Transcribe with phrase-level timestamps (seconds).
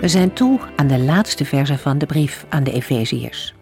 [0.00, 3.54] We zijn toe aan de laatste verse van de brief aan de Efeziërs.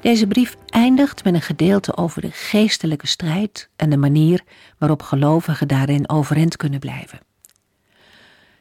[0.00, 4.42] Deze brief eindigt met een gedeelte over de geestelijke strijd en de manier
[4.78, 7.18] waarop gelovigen daarin overeind kunnen blijven.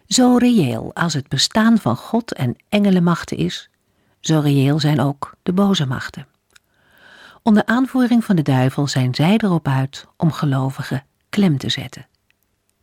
[0.08, 3.70] Zo reëel als het bestaan van God en engelenmachten is,
[4.20, 6.28] zo reëel zijn ook de boze machten.
[7.44, 12.08] Onder aanvoering van de duivel zijn zij erop uit om gelovigen klem te zetten.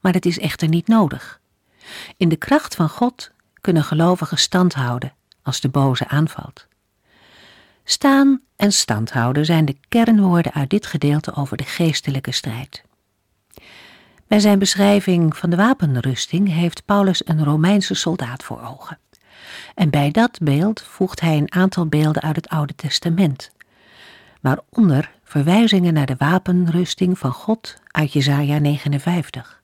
[0.01, 1.41] Maar het is echter niet nodig.
[2.17, 6.67] In de kracht van God kunnen gelovigen stand houden als de boze aanvalt.
[7.85, 12.83] Staan en stand houden zijn de kernwoorden uit dit gedeelte over de geestelijke strijd.
[14.27, 18.99] Bij zijn beschrijving van de wapenrusting heeft Paulus een Romeinse soldaat voor ogen.
[19.75, 23.51] En bij dat beeld voegt hij een aantal beelden uit het Oude Testament,
[24.41, 29.60] waaronder verwijzingen naar de wapenrusting van God uit Jesaja 59.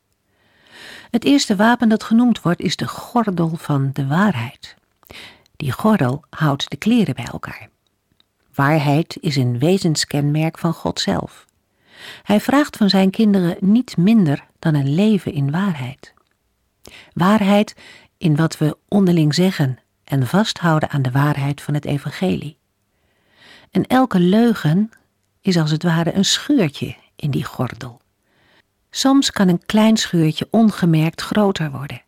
[1.11, 4.77] Het eerste wapen dat genoemd wordt is de gordel van de waarheid.
[5.57, 7.69] Die gordel houdt de kleren bij elkaar.
[8.55, 11.45] Waarheid is een wezenskenmerk van God zelf.
[12.23, 16.15] Hij vraagt van zijn kinderen niet minder dan een leven in waarheid.
[17.13, 17.75] Waarheid
[18.19, 22.59] in wat we onderling zeggen en vasthouden aan de waarheid van het evangelie.
[23.71, 24.91] En elke leugen
[25.41, 28.01] is als het ware een scheurtje in die gordel.
[28.97, 32.03] Soms kan een klein scheurtje ongemerkt groter worden.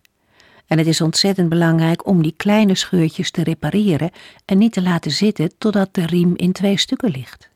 [0.67, 4.11] En het is ontzettend belangrijk om die kleine scheurtjes te repareren
[4.45, 7.49] en niet te laten zitten totdat de riem in twee stukken ligt.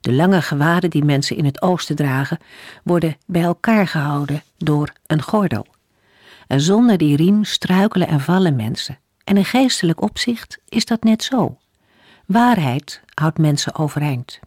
[0.00, 2.38] De lange gewaden die mensen in het oosten dragen,
[2.84, 5.66] worden bij elkaar gehouden door een gordel.
[6.46, 8.98] En zonder die riem struikelen en vallen mensen.
[9.24, 11.58] En in geestelijk opzicht is dat net zo.
[12.26, 14.40] Waarheid houdt mensen overeind.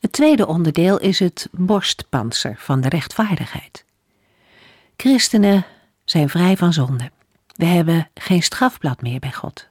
[0.00, 3.84] Het tweede onderdeel is het borstpanzer van de rechtvaardigheid.
[4.96, 5.64] Christenen
[6.04, 7.10] zijn vrij van zonde.
[7.56, 9.68] We hebben geen strafblad meer bij God.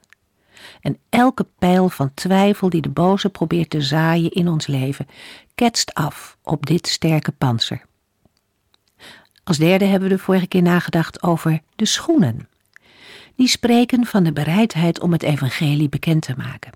[0.80, 5.06] En elke pijl van twijfel die de boze probeert te zaaien in ons leven,
[5.54, 7.82] ketst af op dit sterke panzer.
[9.44, 12.48] Als derde hebben we de vorige keer nagedacht over de schoenen.
[13.36, 16.72] Die spreken van de bereidheid om het evangelie bekend te maken.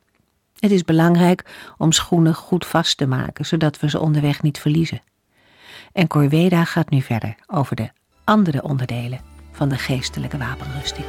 [0.64, 1.44] Het is belangrijk
[1.78, 5.02] om schoenen goed vast te maken, zodat we ze onderweg niet verliezen.
[5.92, 7.90] En Corveda gaat nu verder over de
[8.24, 9.20] andere onderdelen
[9.52, 11.06] van de geestelijke wapenrusting.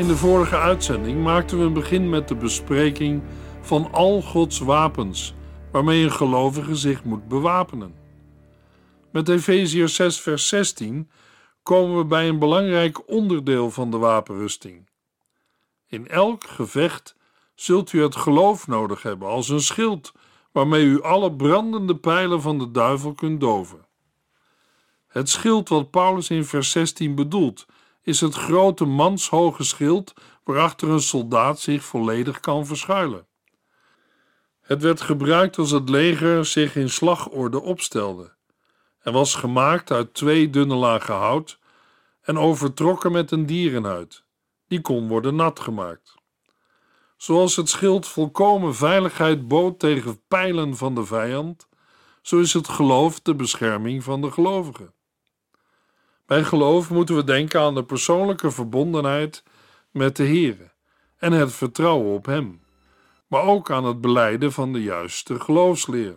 [0.00, 3.22] In de vorige uitzending maakten we een begin met de bespreking
[3.60, 5.34] van al Gods wapens
[5.72, 7.94] waarmee een gelovige zich moet bewapenen.
[9.12, 11.10] Met Efeziërs 6 vers 16
[11.62, 14.88] komen we bij een belangrijk onderdeel van de wapenrusting.
[15.86, 17.16] In elk gevecht
[17.54, 20.12] zult u het geloof nodig hebben als een schild
[20.52, 23.86] waarmee u alle brandende pijlen van de duivel kunt doven.
[25.08, 27.66] Het schild wat Paulus in vers 16 bedoelt
[28.10, 30.12] is het grote manshoge schild
[30.44, 33.26] waarachter een soldaat zich volledig kan verschuilen.
[34.60, 38.34] Het werd gebruikt als het leger zich in slagorde opstelde
[39.00, 41.58] en was gemaakt uit twee dunne lagen hout
[42.20, 44.24] en overtrokken met een dierenhuid.
[44.68, 46.14] Die kon worden nat gemaakt.
[47.16, 51.68] Zoals het schild volkomen veiligheid bood tegen pijlen van de vijand,
[52.22, 54.94] zo is het geloof de bescherming van de gelovigen.
[56.30, 59.42] Bij geloof moeten we denken aan de persoonlijke verbondenheid
[59.90, 60.74] met de Heer
[61.16, 62.62] en het vertrouwen op Hem,
[63.26, 66.16] maar ook aan het beleiden van de juiste geloofsleer.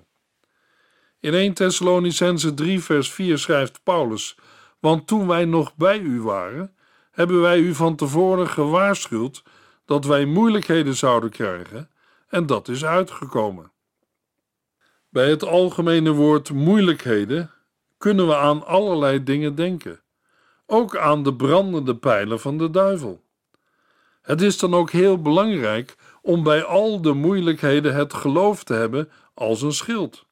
[1.19, 4.37] In 1 Thessalonicense 3 vers 4 schrijft Paulus,
[4.79, 6.75] want toen wij nog bij u waren,
[7.11, 9.43] hebben wij u van tevoren gewaarschuwd
[9.85, 11.89] dat wij moeilijkheden zouden krijgen,
[12.27, 13.71] en dat is uitgekomen.
[15.09, 17.51] Bij het algemene woord moeilijkheden
[17.97, 20.02] kunnen we aan allerlei dingen denken,
[20.65, 23.21] ook aan de brandende pijlen van de duivel.
[24.21, 29.09] Het is dan ook heel belangrijk om bij al de moeilijkheden het geloof te hebben
[29.33, 30.25] als een schild.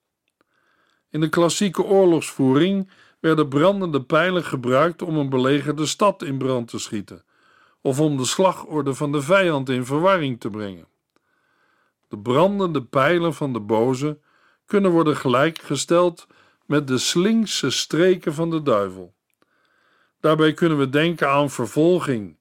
[1.10, 2.90] In de klassieke oorlogsvoering
[3.20, 7.24] werden brandende pijlen gebruikt om een belegerde stad in brand te schieten
[7.82, 10.88] of om de slagorde van de vijand in verwarring te brengen.
[12.08, 14.20] De brandende pijlen van de boze
[14.66, 16.28] kunnen worden gelijkgesteld
[16.66, 19.14] met de slinkse streken van de duivel.
[20.22, 22.38] Daarbij kunnen we denken aan vervolging,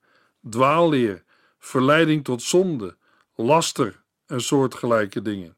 [0.51, 1.25] dwaalleer,
[1.59, 2.97] verleiding tot zonde,
[3.35, 5.57] laster en soortgelijke dingen.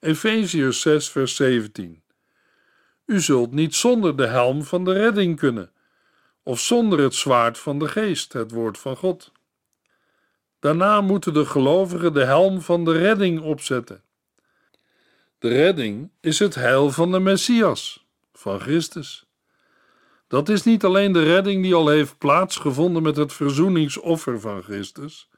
[0.00, 2.02] Efeziërs 6, vers 17.
[3.06, 5.72] U zult niet zonder de helm van de redding kunnen,
[6.42, 9.32] of zonder het zwaard van de geest, het woord van God.
[10.58, 14.02] Daarna moeten de gelovigen de helm van de redding opzetten.
[15.38, 19.26] De redding is het heil van de Messias, van Christus.
[20.32, 25.30] Dat is niet alleen de redding die al heeft plaatsgevonden met het verzoeningsoffer van Christus,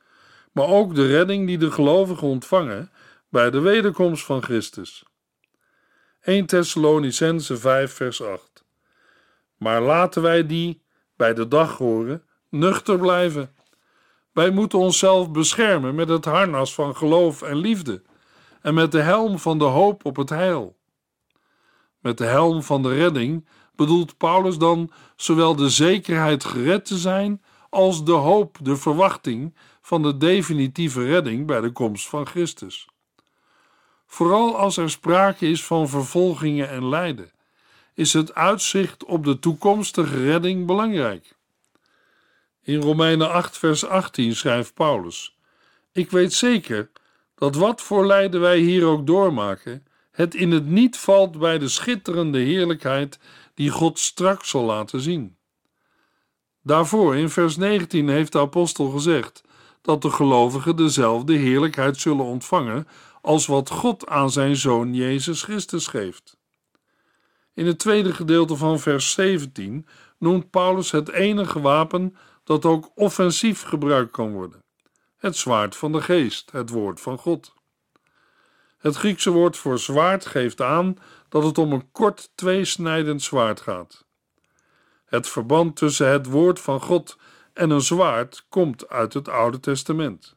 [0.53, 2.91] maar ook de redding die de gelovigen ontvangen
[3.29, 5.05] bij de wederkomst van Christus.
[6.21, 8.65] 1 Thessalonicense 5 vers 8
[9.57, 10.83] Maar laten wij die
[11.17, 13.55] bij de dag horen nuchter blijven.
[14.33, 18.03] Wij moeten onszelf beschermen met het harnas van geloof en liefde
[18.63, 20.77] en met de helm van de hoop op het heil.
[21.99, 27.43] Met de helm van de redding bedoelt Paulus dan zowel de zekerheid gered te zijn
[27.71, 32.89] als de hoop, de verwachting van de definitieve redding bij de komst van Christus.
[34.07, 37.33] Vooral als er sprake is van vervolgingen en lijden,
[37.95, 41.37] is het uitzicht op de toekomstige redding belangrijk.
[42.63, 45.37] In Romeinen 8, vers 18 schrijft Paulus:
[45.93, 46.91] Ik weet zeker
[47.35, 51.69] dat wat voor lijden wij hier ook doormaken, het in het niet valt bij de
[51.69, 53.19] schitterende heerlijkheid
[53.55, 55.37] die God straks zal laten zien.
[56.63, 59.43] Daarvoor in vers 19 heeft de apostel gezegd
[59.83, 62.89] dat de gelovigen dezelfde heerlijkheid zullen ontvangen
[63.21, 66.37] als wat God aan zijn zoon Jezus Christus geeft.
[67.55, 69.87] In het tweede gedeelte van vers 17
[70.19, 74.63] noemt Paulus het enige wapen dat ook offensief gebruikt kan worden:
[75.17, 77.55] het zwaard van de geest, het woord van God.
[78.79, 80.97] Het Griekse woord voor zwaard geeft aan
[81.35, 84.05] dat het om een kort tweesnijdend zwaard gaat.
[85.05, 87.19] Het verband tussen het woord van God
[87.53, 90.37] en een zwaard komt uit het Oude Testament.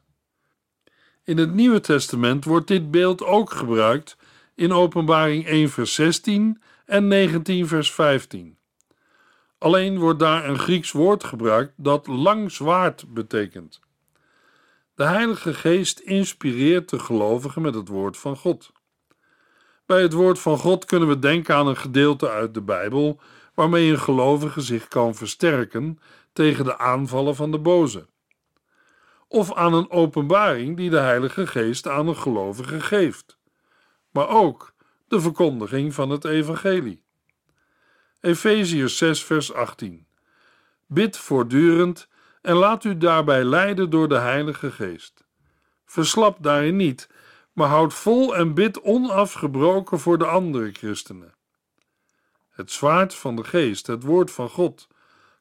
[1.24, 4.16] In het Nieuwe Testament wordt dit beeld ook gebruikt
[4.54, 8.58] in Openbaring 1 vers 16 en 19 vers 15.
[9.58, 13.80] Alleen wordt daar een Grieks woord gebruikt dat lang zwaard betekent.
[14.94, 18.72] De Heilige Geest inspireert de gelovigen met het woord van God.
[19.88, 23.20] Bij het woord van God kunnen we denken aan een gedeelte uit de Bijbel
[23.54, 25.98] waarmee een gelovige zich kan versterken
[26.32, 28.06] tegen de aanvallen van de boze.
[29.28, 33.38] Of aan een openbaring die de Heilige Geest aan een gelovige geeft.
[34.10, 34.74] Maar ook
[35.06, 37.02] de verkondiging van het Evangelie.
[38.20, 40.06] Efeziërs 6, vers 18.
[40.86, 42.08] Bid voortdurend
[42.42, 45.24] en laat u daarbij leiden door de Heilige Geest.
[45.84, 47.08] Verslap daarin niet,
[47.58, 51.34] maar houd vol en bid onafgebroken voor de andere christenen.
[52.50, 54.88] Het zwaard van de Geest, het woord van God,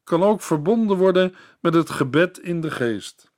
[0.03, 3.31] kan ook verbonden worden met het gebed in de Geest.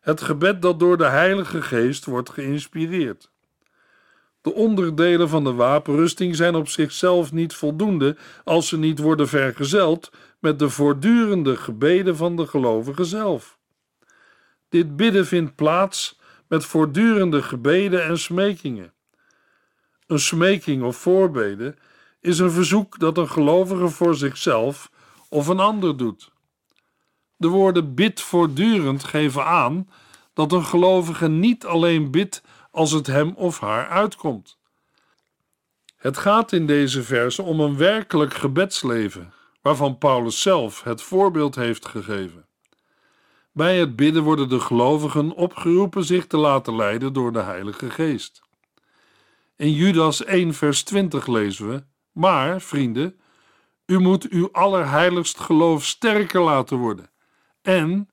[0.00, 3.30] Het gebed dat door de Heilige Geest wordt geïnspireerd.
[4.40, 10.10] De onderdelen van de wapenrusting zijn op zichzelf niet voldoende als ze niet worden vergezeld
[10.38, 13.58] met de voortdurende gebeden van de gelovige zelf.
[14.68, 16.20] Dit bidden vindt plaats
[16.52, 18.92] met voortdurende gebeden en smekingen.
[20.06, 21.78] Een smeking of voorbeden
[22.20, 24.90] is een verzoek dat een gelovige voor zichzelf
[25.28, 26.32] of een ander doet.
[27.36, 29.88] De woorden bid voortdurend geven aan
[30.32, 34.58] dat een gelovige niet alleen bidt als het hem of haar uitkomt.
[35.96, 39.32] Het gaat in deze verse om een werkelijk gebedsleven,
[39.62, 42.46] waarvan Paulus zelf het voorbeeld heeft gegeven.
[43.52, 48.42] Bij het bidden worden de gelovigen opgeroepen zich te laten leiden door de Heilige Geest.
[49.56, 53.20] In Judas 1, vers 20 lezen we: Maar, vrienden,
[53.86, 57.10] u moet uw allerheiligst geloof sterker laten worden
[57.62, 58.10] en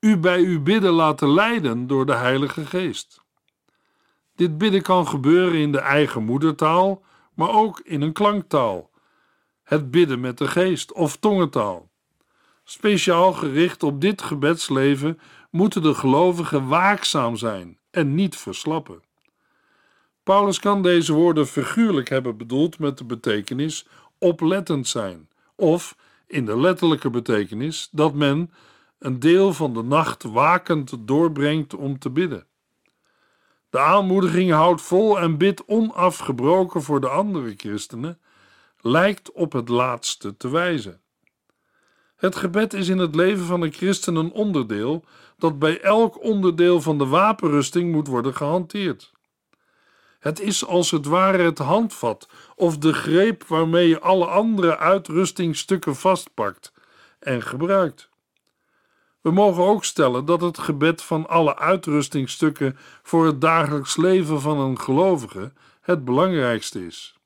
[0.00, 3.20] u bij uw bidden laten leiden door de Heilige Geest.
[4.34, 8.90] Dit bidden kan gebeuren in de eigen moedertaal, maar ook in een klanktaal.
[9.62, 11.91] Het bidden met de geest of tongentaal.
[12.64, 19.02] Speciaal gericht op dit gebedsleven moeten de gelovigen waakzaam zijn en niet verslappen.
[20.22, 23.86] Paulus kan deze woorden figuurlijk hebben bedoeld met de betekenis
[24.18, 28.52] oplettend zijn, of in de letterlijke betekenis dat men
[28.98, 32.46] een deel van de nacht wakend doorbrengt om te bidden.
[33.70, 38.20] De aanmoediging houdt vol en bidt onafgebroken voor de andere christenen,
[38.80, 41.00] lijkt op het laatste te wijzen.
[42.22, 45.04] Het gebed is in het leven van een christen een onderdeel
[45.38, 49.12] dat bij elk onderdeel van de wapenrusting moet worden gehanteerd.
[50.18, 55.96] Het is als het ware het handvat of de greep waarmee je alle andere uitrustingstukken
[55.96, 56.72] vastpakt
[57.18, 58.08] en gebruikt.
[59.20, 64.58] We mogen ook stellen dat het gebed van alle uitrustingstukken voor het dagelijks leven van
[64.58, 67.16] een gelovige het belangrijkste is.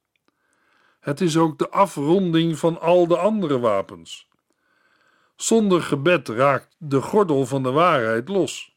[1.01, 4.27] Het is ook de afronding van al de andere wapens.
[5.37, 8.77] Zonder gebed raakt de gordel van de waarheid los.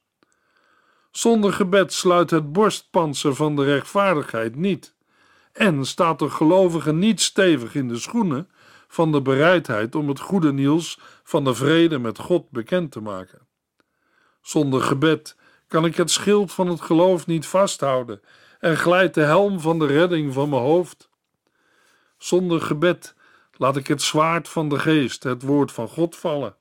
[1.12, 4.96] Zonder gebed sluit het borstpanzer van de rechtvaardigheid niet.
[5.52, 8.50] En staat de gelovige niet stevig in de schoenen
[8.88, 13.48] van de bereidheid om het goede nieuws van de vrede met God bekend te maken.
[14.42, 15.38] Zonder gebed
[15.68, 18.22] kan ik het schild van het geloof niet vasthouden
[18.60, 21.10] en glijdt de helm van de redding van mijn hoofd.
[22.18, 23.16] Zonder gebed
[23.60, 26.56] laat ik het zwaard van de geest, het woord van God, vallen.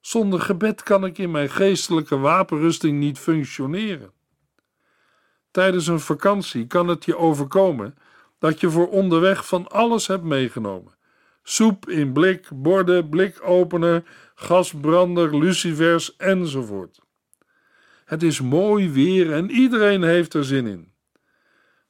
[0.00, 4.12] Zonder gebed kan ik in mijn geestelijke wapenrusting niet functioneren.
[5.50, 7.94] Tijdens een vakantie kan het je overkomen
[8.38, 10.94] dat je voor onderweg van alles hebt meegenomen:
[11.42, 14.02] soep in blik, borden, blikopener,
[14.34, 17.00] gasbrander, lucifers enzovoort.
[18.04, 20.92] Het is mooi weer en iedereen heeft er zin in.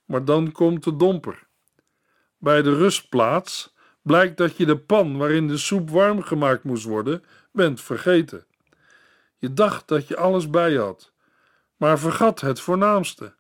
[0.05, 1.49] Maar dan komt de domper.
[2.39, 3.70] Bij de rustplaats
[4.03, 8.45] blijkt dat je de pan waarin de soep warm gemaakt moest worden, bent vergeten.
[9.39, 11.13] Je dacht dat je alles bij had,
[11.77, 13.35] maar vergat het voornaamste.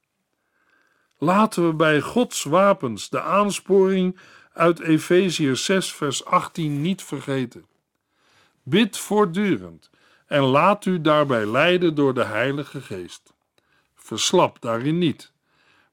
[1.18, 4.18] Laten we bij Gods wapens de aansporing
[4.52, 7.66] uit Efeziërs 6, vers 18 niet vergeten.
[8.62, 9.90] Bid voortdurend
[10.26, 13.32] en laat u daarbij leiden door de Heilige Geest.
[13.94, 15.32] Verslap daarin niet,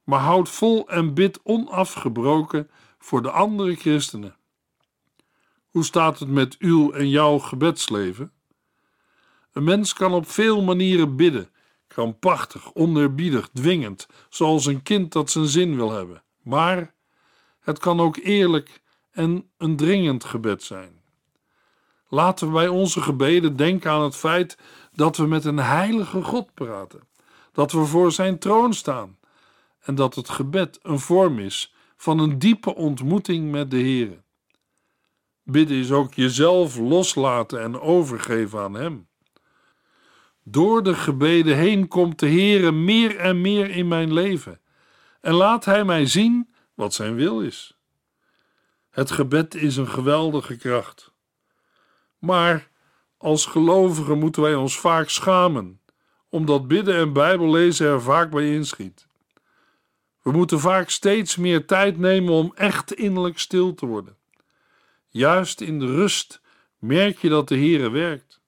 [0.03, 4.35] maar houd vol en bid onafgebroken voor de andere christenen.
[5.77, 8.31] Hoe staat het met uw en jouw gebedsleven?
[9.51, 11.49] Een mens kan op veel manieren bidden,
[11.87, 16.23] krampachtig, onerbiedig, dwingend, zoals een kind dat zijn zin wil hebben.
[16.43, 16.93] Maar
[17.59, 18.81] het kan ook eerlijk
[19.11, 21.01] en een dringend gebed zijn.
[22.07, 24.57] Laten we bij onze gebeden denken aan het feit
[24.93, 27.07] dat we met een heilige God praten,
[27.51, 29.17] dat we voor zijn troon staan
[29.79, 34.25] en dat het gebed een vorm is van een diepe ontmoeting met de Heer.
[35.49, 39.07] Bidden is ook jezelf loslaten en overgeven aan Hem.
[40.43, 44.59] Door de gebeden heen komt de Heere meer en meer in mijn leven
[45.21, 47.77] en laat Hij mij zien wat Zijn wil is.
[48.89, 51.11] Het gebed is een geweldige kracht.
[52.17, 52.69] Maar
[53.17, 55.81] als gelovigen moeten wij ons vaak schamen,
[56.29, 59.07] omdat bidden en Bijbellezen er vaak bij inschiet.
[60.21, 64.17] We moeten vaak steeds meer tijd nemen om echt innerlijk stil te worden.
[65.17, 66.41] Juist in de rust
[66.77, 68.41] merk je dat de Heere werkt.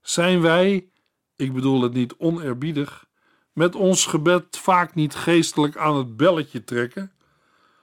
[0.00, 0.90] Zijn wij,
[1.36, 3.06] ik bedoel het niet onerbiedig,
[3.52, 7.12] met ons gebed vaak niet geestelijk aan het belletje trekken?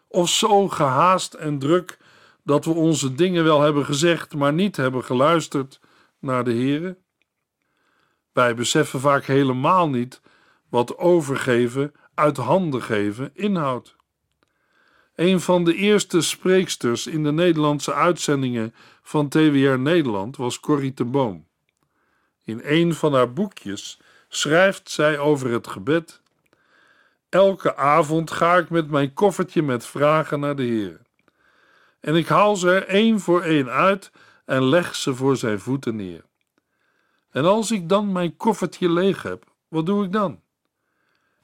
[0.07, 1.97] Of zo gehaast en druk
[2.43, 5.79] dat we onze dingen wel hebben gezegd, maar niet hebben geluisterd
[6.19, 6.97] naar de Heere?
[8.31, 10.21] Wij beseffen vaak helemaal niet
[10.69, 13.96] wat overgeven, uit handen geven inhoudt.
[15.17, 21.11] Een van de eerste spreeksters in de Nederlandse uitzendingen van TWR Nederland was Corrie ten
[21.11, 21.47] Boom.
[22.43, 26.21] In een van haar boekjes schrijft zij over het gebed:
[27.29, 31.01] Elke avond ga ik met mijn koffertje met vragen naar de Heer.
[31.99, 34.11] En ik haal ze er één voor één uit
[34.45, 36.23] en leg ze voor zijn voeten neer.
[37.31, 40.41] En als ik dan mijn koffertje leeg heb, wat doe ik dan?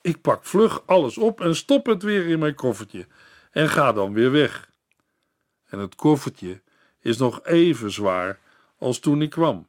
[0.01, 3.07] Ik pak vlug alles op en stop het weer in mijn koffertje
[3.53, 4.69] en ga dan weer weg.
[5.65, 6.62] En het koffertje
[7.00, 8.39] is nog even zwaar
[8.77, 9.67] als toen ik kwam.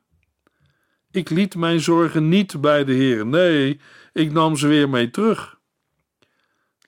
[1.10, 3.80] Ik liet mijn zorgen niet bij de Heer, nee,
[4.12, 5.58] ik nam ze weer mee terug.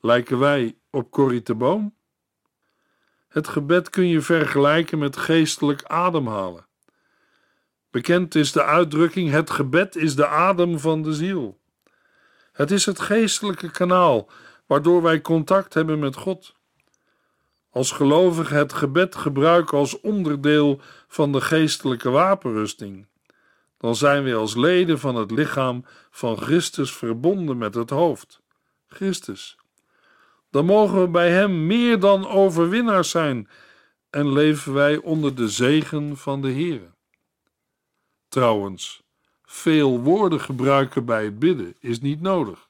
[0.01, 1.95] Lijken wij op Corrie de Boom?
[3.29, 6.67] Het gebed kun je vergelijken met geestelijk ademhalen.
[7.91, 11.61] Bekend is de uitdrukking: het gebed is de adem van de ziel.
[12.53, 14.31] Het is het geestelijke kanaal
[14.67, 16.56] waardoor wij contact hebben met God
[17.77, 23.07] als gelovigen het gebed gebruiken als onderdeel van de geestelijke wapenrusting,
[23.79, 28.41] dan zijn we als leden van het lichaam van Christus verbonden met het hoofd,
[28.87, 29.57] Christus.
[30.51, 33.49] dan mogen we bij Hem meer dan overwinnaars zijn
[34.11, 36.95] en leven wij onder de zegen van de Heer.
[38.29, 39.03] Trouwens,
[39.45, 42.69] veel woorden gebruiken bij het bidden is niet nodig.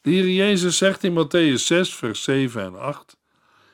[0.00, 3.17] De Heer Jezus zegt in Matthäus 6, vers 7 en 8: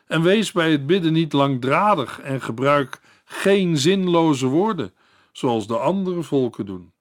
[0.07, 4.95] En wees bij het bidden niet langdradig en gebruik geen zinloze woorden,
[5.33, 6.93] zoals de andere volken doen.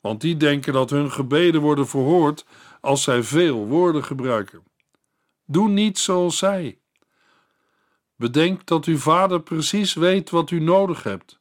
[0.00, 2.46] Want die denken dat hun gebeden worden verhoord
[2.80, 4.62] als zij veel woorden gebruiken.
[5.44, 6.78] Doe niet zoals zij.
[8.16, 11.40] Bedenk dat uw vader precies weet wat u nodig hebt,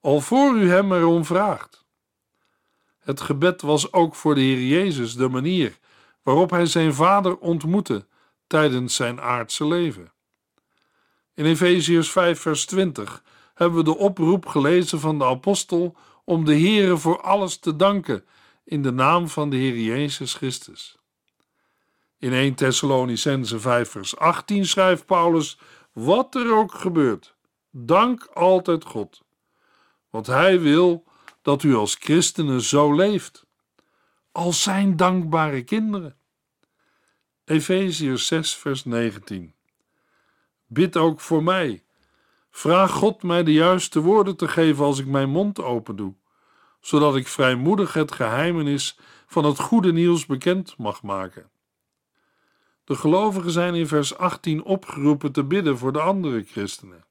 [0.00, 1.86] al voor u hem erom vraagt.
[2.98, 5.78] Het gebed was ook voor de Heer Jezus de manier
[6.22, 8.06] waarop hij zijn vader ontmoette
[8.46, 10.12] tijdens zijn aardse leven.
[11.38, 13.22] In Efeziërs 5, vers 20
[13.54, 18.24] hebben we de oproep gelezen van de apostel om de Heere voor alles te danken
[18.64, 20.98] in de naam van de Heer Jezus Christus.
[22.18, 25.58] In 1 Thessalonicense 5 vers 18 schrijft Paulus,
[25.92, 27.34] wat er ook gebeurt,
[27.70, 29.22] dank altijd God,
[30.10, 31.04] want Hij wil
[31.42, 33.46] dat u als christenen zo leeft,
[34.32, 36.16] als zijn dankbare kinderen.
[37.44, 39.56] Efeziërs 6 vers 19
[40.70, 41.82] Bid ook voor mij.
[42.50, 46.14] Vraag God mij de juiste woorden te geven als ik mijn mond open doe,
[46.80, 51.50] zodat ik vrijmoedig het geheimenis van het goede nieuws bekend mag maken.
[52.84, 57.04] De gelovigen zijn in vers 18 opgeroepen te bidden voor de andere christenen.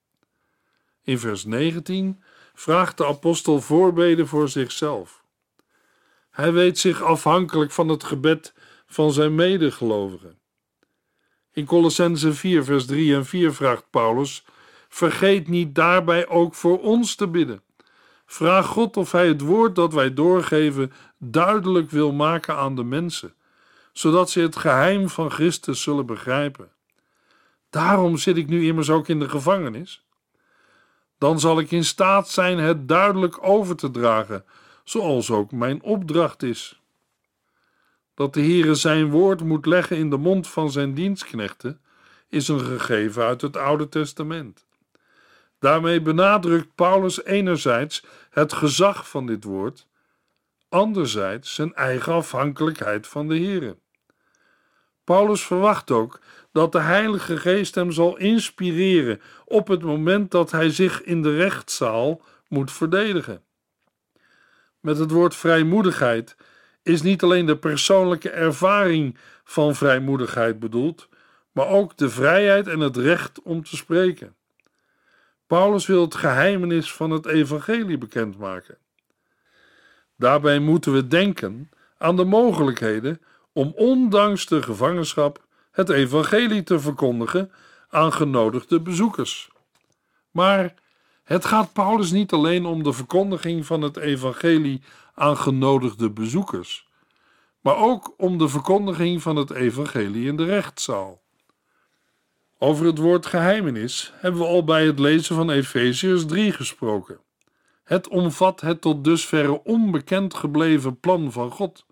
[1.03, 2.23] In vers 19
[2.53, 5.23] vraagt de apostel voorbeden voor zichzelf.
[6.29, 8.53] Hij weet zich afhankelijk van het gebed
[8.85, 10.39] van zijn medegelovigen.
[11.57, 14.45] In Colossense 4, vers 3 en 4 vraagt Paulus:
[14.89, 17.61] Vergeet niet daarbij ook voor ons te bidden.
[18.25, 23.35] Vraag God of Hij het woord dat wij doorgeven duidelijk wil maken aan de mensen
[23.97, 26.71] zodat ze het geheim van Christus zullen begrijpen.
[27.69, 30.05] Daarom zit ik nu immers ook in de gevangenis.
[31.17, 34.45] Dan zal ik in staat zijn het duidelijk over te dragen,
[34.83, 36.81] zoals ook mijn opdracht is.
[38.17, 41.81] Dat de Heere zijn woord moet leggen in de mond van zijn dienstknechten,
[42.29, 44.67] is een gegeven uit het Oude Testament.
[45.59, 49.87] Daarmee benadrukt Paulus enerzijds het gezag van dit woord,
[50.69, 53.77] anderzijds zijn eigen afhankelijkheid van de Heere.
[55.03, 56.19] Paulus verwacht ook
[56.51, 61.35] dat de Heilige Geest hem zal inspireren op het moment dat hij zich in de
[61.35, 63.43] rechtszaal moet verdedigen.
[64.79, 66.35] Met het woord vrijmoedigheid
[66.87, 71.09] is niet alleen de persoonlijke ervaring van vrijmoedigheid bedoeld,
[71.51, 74.35] maar ook de vrijheid en het recht om te spreken.
[75.47, 78.77] Paulus wil het geheimenis van het evangelie bekendmaken.
[80.15, 83.21] Daarbij moeten we denken aan de mogelijkheden
[83.53, 87.51] om ondanks de gevangenschap het evangelie te verkondigen
[87.89, 89.49] aan genodigde bezoekers.
[90.31, 90.73] Maar
[91.23, 94.81] het gaat Paulus niet alleen om de verkondiging van het evangelie
[95.17, 96.87] aan genodigde bezoekers,
[97.61, 101.21] maar ook om de verkondiging van het evangelie in de rechtszaal.
[102.57, 107.19] Over het woord geheimenis hebben we al bij het lezen van Efeziërs 3 gesproken.
[107.83, 111.85] Het omvat het tot dusverre onbekend gebleven plan van God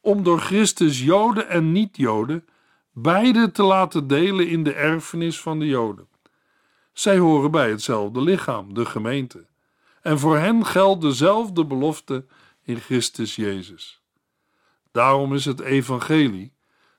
[0.00, 2.44] om door Christus Joden en niet-Joden
[2.92, 6.08] beide te laten delen in de erfenis van de Joden.
[6.92, 9.46] Zij horen bij hetzelfde lichaam, de gemeente,
[10.02, 12.24] en voor hen geldt dezelfde belofte
[12.62, 14.02] in Christus Jezus.
[14.92, 16.52] Daarom is het evangelie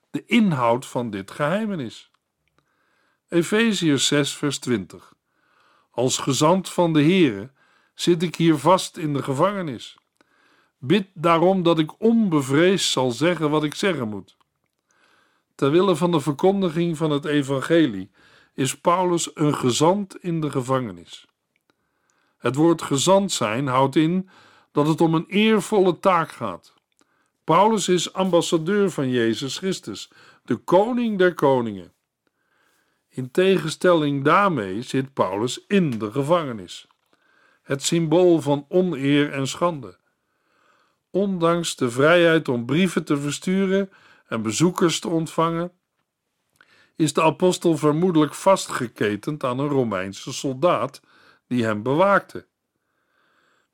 [0.09, 2.11] de inhoud van dit geheimenis.
[3.27, 5.13] Efeziërs 6 vers 20
[5.91, 7.51] Als gezant van de Here
[7.93, 9.97] zit ik hier vast in de gevangenis.
[10.77, 14.37] Bid daarom dat ik onbevreesd zal zeggen wat ik zeggen moet.
[15.55, 18.11] Terwille van de verkondiging van het evangelie
[18.53, 21.25] is Paulus een gezant in de gevangenis.
[22.37, 24.29] Het woord gezant zijn houdt in
[24.71, 26.73] dat het om een eervolle taak gaat.
[27.43, 30.11] Paulus is ambassadeur van Jezus Christus,
[30.43, 31.93] de koning der koningen.
[33.09, 36.87] In tegenstelling daarmee zit Paulus in de gevangenis,
[37.61, 39.99] het symbool van oneer en schande
[41.11, 43.91] ondanks de vrijheid om brieven te versturen
[44.27, 45.71] en bezoekers te ontvangen,
[46.95, 51.01] is de apostel vermoedelijk vastgeketend aan een Romeinse soldaat
[51.47, 52.45] die hem bewaakte.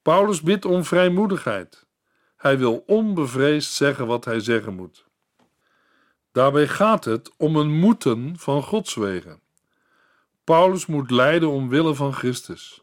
[0.08, 1.86] Paulus bidt om vrijmoedigheid.
[2.38, 5.06] Hij wil onbevreesd zeggen wat hij zeggen moet.
[6.32, 9.40] Daarbij gaat het om een moeten van Gods wegen.
[10.44, 12.82] Paulus moet lijden omwille van Christus.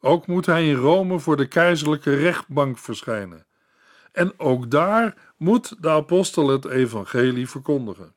[0.00, 3.46] Ook moet hij in Rome voor de keizerlijke rechtbank verschijnen
[4.12, 8.14] en ook daar moet de apostel het evangelie verkondigen.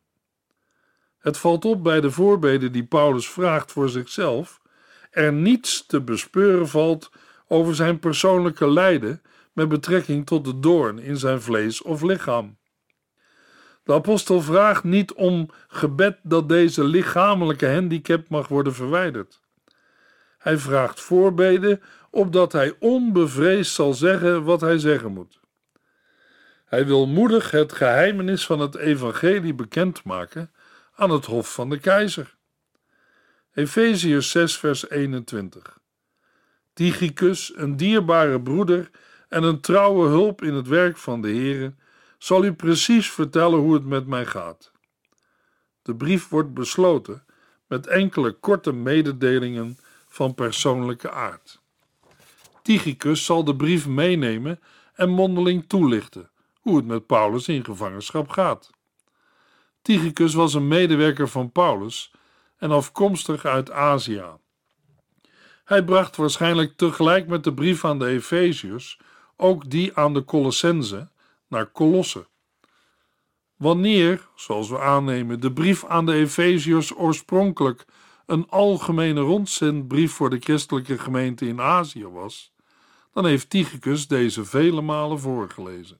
[1.17, 4.61] Het valt op bij de voorbeden die Paulus vraagt voor zichzelf,
[5.11, 7.11] er niets te bespeuren valt
[7.51, 9.21] over zijn persoonlijke lijden
[9.53, 12.57] met betrekking tot de doorn in zijn vlees of lichaam.
[13.83, 19.41] De apostel vraagt niet om gebed dat deze lichamelijke handicap mag worden verwijderd.
[20.37, 21.81] Hij vraagt voorbeden
[22.11, 25.39] opdat hij onbevreesd zal zeggen wat hij zeggen moet.
[26.65, 30.51] Hij wil moedig het geheimenis van het evangelie bekendmaken
[30.95, 32.37] aan het hof van de keizer.
[33.53, 35.79] Efeziërs 6 vers 21
[36.73, 38.89] Tychicus, een dierbare broeder
[39.29, 41.73] en een trouwe hulp in het werk van de Heere,
[42.17, 44.71] zal u precies vertellen hoe het met mij gaat.
[45.81, 47.23] De brief wordt besloten
[47.67, 49.77] met enkele korte mededelingen
[50.07, 51.61] van persoonlijke aard.
[52.61, 54.59] Tychicus zal de brief meenemen
[54.93, 56.29] en mondeling toelichten
[56.59, 58.69] hoe het met Paulus in gevangenschap gaat.
[59.81, 62.11] Tychicus was een medewerker van Paulus
[62.57, 64.23] en afkomstig uit Azië.
[65.69, 68.99] Hij bracht waarschijnlijk tegelijk met de brief aan de Efeziërs
[69.35, 71.09] ook die aan de Colossense
[71.47, 72.27] naar Colosse.
[73.55, 77.85] Wanneer, zoals we aannemen, de brief aan de Efeziërs oorspronkelijk
[78.25, 82.53] een algemene rondzendbrief voor de christelijke gemeente in Azië was,
[83.13, 85.99] dan heeft Tychicus deze vele malen voorgelezen.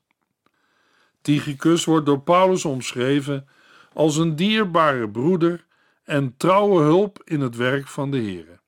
[1.21, 3.47] Tychicus wordt door Paulus omschreven
[3.93, 5.65] als een dierbare broeder
[6.03, 8.59] en trouwe hulp in het werk van de Heer.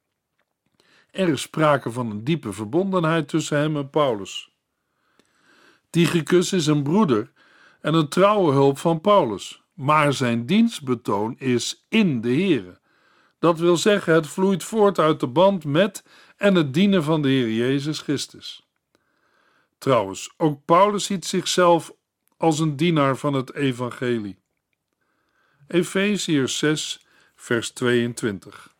[1.12, 4.52] Er is sprake van een diepe verbondenheid tussen hem en Paulus.
[5.90, 7.32] Tychicus is een broeder
[7.82, 12.80] en een trouwe hulp van Paulus, maar zijn dienstbetoon is in de Heer.
[13.40, 16.04] Dat wil zeggen, het vloeit voort uit de band met
[16.38, 18.68] en het dienen van de Heer Jezus Christus.
[19.78, 21.94] Trouwens, ook Paulus ziet zichzelf
[22.38, 24.40] als een dienaar van het evangelie.
[25.68, 28.71] Efeziërs 6, vers 22.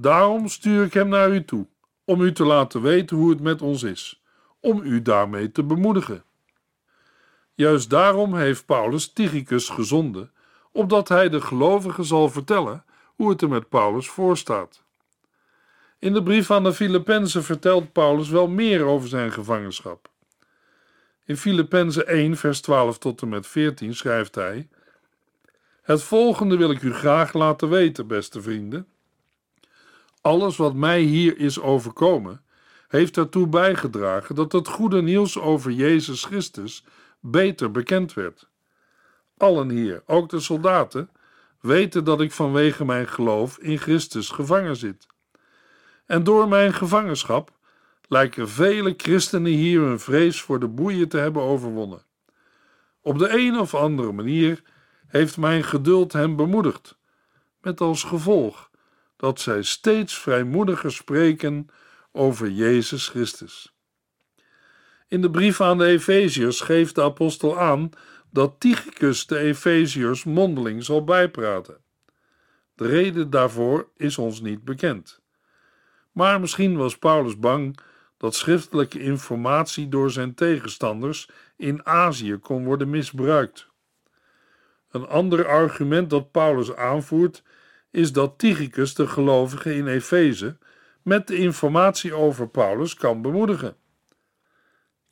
[0.00, 1.66] Daarom stuur ik hem naar u toe,
[2.04, 4.22] om u te laten weten hoe het met ons is,
[4.60, 6.24] om u daarmee te bemoedigen.
[7.54, 10.32] Juist daarom heeft Paulus Tychicus gezonden,
[10.72, 14.82] opdat hij de gelovigen zal vertellen hoe het er met Paulus voorstaat.
[15.98, 20.10] In de brief aan de Filippenzen vertelt Paulus wel meer over zijn gevangenschap.
[21.24, 24.68] In Filippenzen 1, vers 12 tot en met 14 schrijft hij:
[25.82, 28.86] Het volgende wil ik u graag laten weten, beste vrienden.
[30.20, 32.42] Alles wat mij hier is overkomen,
[32.88, 36.84] heeft ertoe bijgedragen dat het goede nieuws over Jezus Christus
[37.20, 38.48] beter bekend werd.
[39.36, 41.10] Allen hier, ook de soldaten,
[41.60, 45.06] weten dat ik vanwege mijn geloof in Christus gevangen zit.
[46.06, 47.50] En door mijn gevangenschap
[48.08, 52.02] lijken vele christenen hier hun vrees voor de boeien te hebben overwonnen.
[53.00, 54.62] Op de een of andere manier
[55.06, 56.98] heeft mijn geduld hen bemoedigd,
[57.60, 58.67] met als gevolg
[59.18, 61.66] dat zij steeds vrijmoediger spreken
[62.12, 63.74] over Jezus Christus.
[65.08, 67.90] In de brief aan de Efeziërs geeft de apostel aan
[68.30, 71.80] dat Tychicus de Efeziërs mondeling zal bijpraten.
[72.74, 75.20] De reden daarvoor is ons niet bekend.
[76.12, 77.78] Maar misschien was Paulus bang
[78.16, 83.66] dat schriftelijke informatie door zijn tegenstanders in Azië kon worden misbruikt.
[84.90, 87.42] Een ander argument dat Paulus aanvoert
[87.90, 90.58] is dat Tychicus de gelovigen in Efeze
[91.02, 93.76] met de informatie over Paulus kan bemoedigen.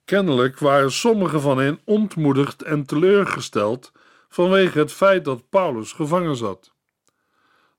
[0.04, 3.92] Kennelijk waren sommigen van hen ontmoedigd en teleurgesteld
[4.28, 6.72] vanwege het feit dat Paulus gevangen zat.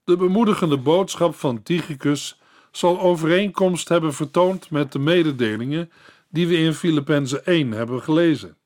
[0.03, 5.91] De bemoedigende boodschap van Tychicus zal overeenkomst hebben vertoond met de mededelingen
[6.29, 8.57] die we in Filippenzen 1 hebben gelezen.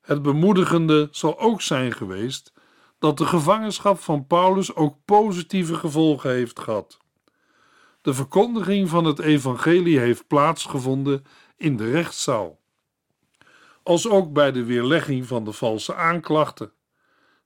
[0.00, 2.52] Het bemoedigende zal ook zijn geweest
[3.00, 6.98] dat de gevangenschap van Paulus ook positieve gevolgen heeft gehad.
[8.02, 11.24] De verkondiging van het evangelie heeft plaatsgevonden
[11.56, 12.58] in de rechtszaal,
[13.82, 16.72] als ook bij de weerlegging van de valse aanklachten.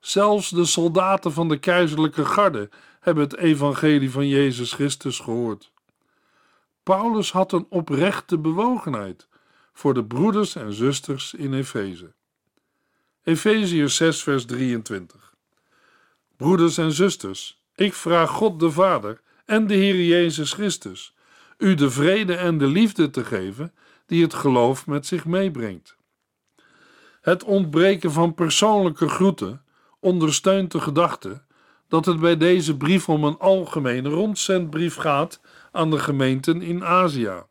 [0.00, 5.72] Zelfs de soldaten van de keizerlijke garde hebben het evangelie van Jezus Christus gehoord.
[6.82, 9.28] Paulus had een oprechte bewogenheid
[9.72, 12.12] voor de broeders en zusters in Efeze.
[13.22, 15.33] Efeziërs 6 vers 23
[16.36, 21.14] Broeders en zusters, ik vraag God de Vader en de Heer Jezus Christus
[21.58, 23.74] u de vrede en de liefde te geven
[24.06, 25.96] die het geloof met zich meebrengt.
[27.20, 29.64] Het ontbreken van persoonlijke groeten
[30.00, 31.42] ondersteunt de gedachte
[31.88, 35.40] dat het bij deze brief om een algemene rondzendbrief gaat
[35.72, 37.42] aan de gemeenten in Azië.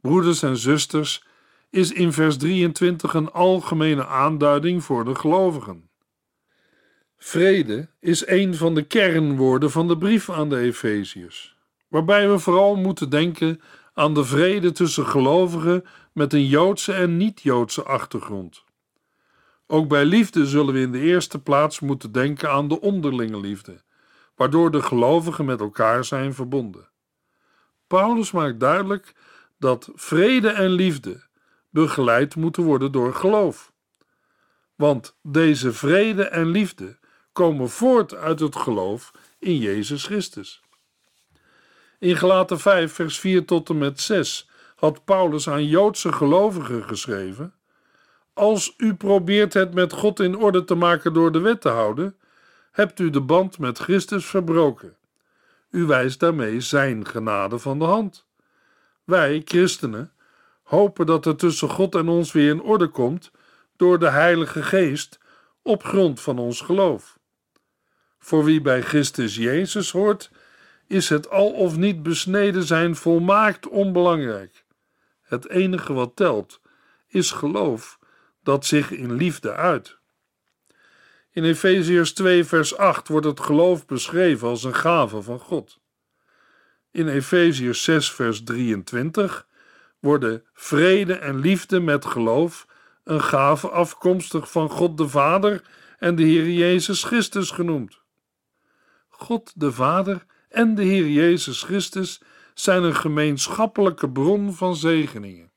[0.00, 1.24] Broeders en zusters
[1.70, 5.89] is in vers 23 een algemene aanduiding voor de gelovigen.
[7.22, 11.56] Vrede is een van de kernwoorden van de brief aan de Efeziërs,
[11.88, 13.60] waarbij we vooral moeten denken
[13.94, 18.64] aan de vrede tussen gelovigen met een Joodse en niet-Joodse achtergrond.
[19.66, 23.82] Ook bij liefde zullen we in de eerste plaats moeten denken aan de onderlinge liefde,
[24.34, 26.88] waardoor de gelovigen met elkaar zijn verbonden.
[27.86, 29.14] Paulus maakt duidelijk
[29.58, 31.26] dat vrede en liefde
[31.70, 33.72] begeleid moeten worden door geloof.
[34.74, 36.98] Want deze vrede en liefde
[37.32, 40.62] komen voort uit het geloof in Jezus Christus.
[41.98, 47.54] In Galaten 5, vers 4 tot en met 6 had Paulus aan Joodse gelovigen geschreven:
[48.32, 52.16] Als u probeert het met God in orde te maken door de wet te houden,
[52.70, 54.96] hebt u de band met Christus verbroken.
[55.70, 58.26] U wijst daarmee zijn genade van de hand.
[59.04, 60.12] Wij, christenen,
[60.62, 63.30] hopen dat er tussen God en ons weer in orde komt
[63.76, 65.18] door de Heilige Geest
[65.62, 67.18] op grond van ons geloof.
[68.20, 70.30] Voor wie bij Christus Jezus hoort,
[70.86, 74.64] is het al of niet besneden zijn volmaakt onbelangrijk.
[75.22, 76.60] Het enige wat telt
[77.08, 77.98] is geloof
[78.42, 79.98] dat zich in liefde uit.
[81.32, 85.80] In Efeziërs 2, vers 8 wordt het geloof beschreven als een gave van God.
[86.90, 89.46] In Efeziërs 6, vers 23
[89.98, 92.66] worden vrede en liefde met geloof
[93.04, 95.62] een gave afkomstig van God de Vader
[95.98, 97.99] en de Heer Jezus Christus genoemd.
[99.20, 102.20] God de Vader en de Heer Jezus Christus
[102.54, 105.52] zijn een gemeenschappelijke bron van zegeningen.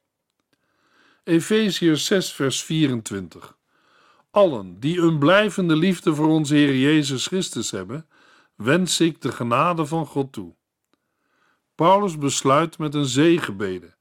[1.23, 3.57] Efeziërs 6, vers 24.
[4.31, 8.07] Allen die een blijvende liefde voor onze Heer Jezus Christus hebben,
[8.55, 10.55] wens ik de genade van God toe.
[11.75, 13.95] Paulus besluit met een zegenbede.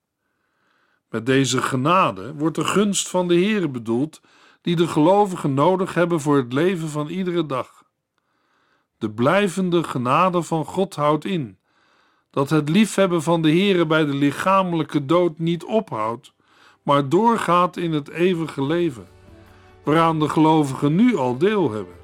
[1.08, 4.20] Met deze genade wordt de gunst van de Heer bedoeld,
[4.60, 7.81] die de gelovigen nodig hebben voor het leven van iedere dag.
[9.02, 11.58] De blijvende genade van God houdt in
[12.30, 16.32] dat het liefhebben van de Heere bij de lichamelijke dood niet ophoudt,
[16.82, 19.06] maar doorgaat in het eeuwige leven,
[19.84, 21.94] waaraan de gelovigen nu al deel hebben.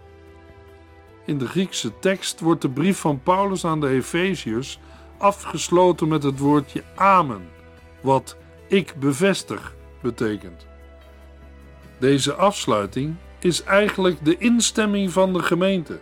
[1.27, 4.79] In de Griekse tekst wordt de brief van Paulus aan de Efeziërs
[5.19, 7.49] afgesloten met het woordje amen,
[8.01, 8.37] wat
[8.69, 10.67] ik bevestig betekent.
[11.99, 16.01] Deze afsluiting is eigenlijk de instemming van de gemeente,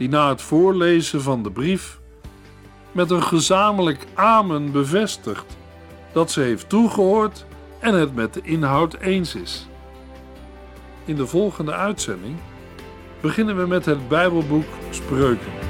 [0.00, 2.00] die na het voorlezen van de brief
[2.92, 5.56] met een gezamenlijk amen bevestigt
[6.12, 7.44] dat ze heeft toegehoord
[7.78, 9.68] en het met de inhoud eens is.
[11.04, 12.36] In de volgende uitzending
[13.20, 15.69] beginnen we met het Bijbelboek Spreuken.